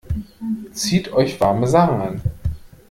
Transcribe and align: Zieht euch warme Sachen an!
Zieht 0.73 1.13
euch 1.13 1.39
warme 1.39 1.67
Sachen 1.67 2.01
an! 2.01 2.21